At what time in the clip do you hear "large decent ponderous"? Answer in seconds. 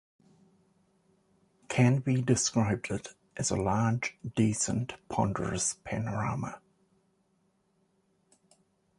3.55-5.75